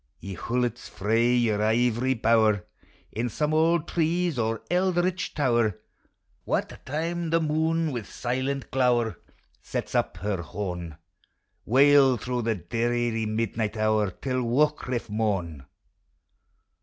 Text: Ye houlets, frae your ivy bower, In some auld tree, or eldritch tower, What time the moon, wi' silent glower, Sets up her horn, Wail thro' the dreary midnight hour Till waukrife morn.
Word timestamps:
Ye 0.19 0.33
houlets, 0.33 0.89
frae 0.89 1.35
your 1.35 1.61
ivy 1.61 2.15
bower, 2.15 2.65
In 3.11 3.29
some 3.29 3.53
auld 3.53 3.87
tree, 3.87 4.35
or 4.35 4.63
eldritch 4.71 5.35
tower, 5.35 5.79
What 6.43 6.83
time 6.87 7.29
the 7.29 7.39
moon, 7.39 7.91
wi' 7.91 8.01
silent 8.01 8.71
glower, 8.71 9.19
Sets 9.61 9.93
up 9.93 10.17
her 10.17 10.41
horn, 10.41 10.97
Wail 11.65 12.17
thro' 12.17 12.41
the 12.41 12.55
dreary 12.55 13.27
midnight 13.27 13.77
hour 13.77 14.09
Till 14.09 14.41
waukrife 14.41 15.07
morn. 15.07 15.67